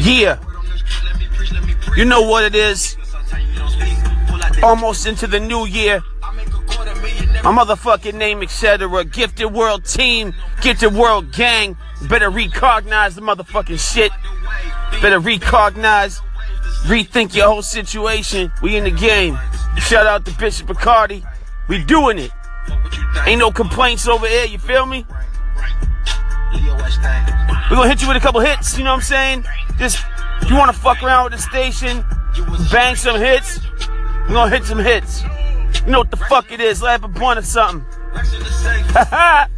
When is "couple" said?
28.20-28.40